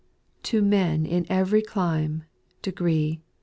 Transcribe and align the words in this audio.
To 0.41 0.63
men 0.63 1.05
in 1.05 1.27
every 1.29 1.61
clime, 1.61 2.23
degree. 2.63 3.21